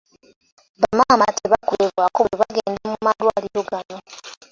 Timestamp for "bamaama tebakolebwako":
0.81-2.19